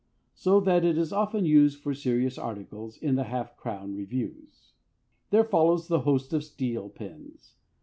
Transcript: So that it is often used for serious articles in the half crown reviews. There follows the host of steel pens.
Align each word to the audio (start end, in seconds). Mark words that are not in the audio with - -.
So 0.33 0.59
that 0.61 0.83
it 0.83 0.97
is 0.97 1.13
often 1.13 1.45
used 1.45 1.77
for 1.79 1.93
serious 1.93 2.39
articles 2.39 2.97
in 2.97 3.13
the 3.13 3.25
half 3.25 3.55
crown 3.55 3.93
reviews. 3.93 4.73
There 5.29 5.43
follows 5.43 5.89
the 5.89 5.99
host 5.99 6.33
of 6.33 6.43
steel 6.43 6.89
pens. 6.89 7.53